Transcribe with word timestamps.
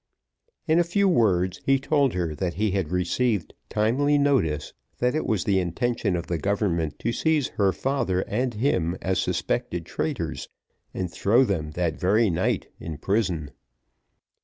In 0.67 0.79
a 0.79 0.83
few 0.83 1.07
words, 1.07 1.61
he 1.63 1.77
told 1.77 2.13
her 2.13 2.33
that 2.33 2.55
he 2.55 2.71
had 2.71 2.89
received 2.89 3.53
timely 3.69 4.17
notice 4.17 4.73
that 4.97 5.13
it 5.13 5.27
was 5.27 5.43
the 5.43 5.59
intention 5.59 6.15
of 6.15 6.25
the 6.25 6.39
government 6.39 6.97
to 7.01 7.11
seize 7.11 7.49
her 7.49 7.71
father 7.71 8.21
and 8.21 8.55
him 8.55 8.97
as 8.99 9.19
suspected 9.19 9.85
traitors, 9.85 10.49
and 10.91 11.11
throw 11.11 11.43
them 11.43 11.69
that 11.73 11.99
very 11.99 12.31
night 12.31 12.65
in 12.79 12.97
prison. 12.97 13.51